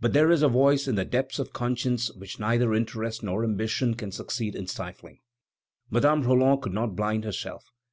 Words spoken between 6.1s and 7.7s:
Roland could not blind herself.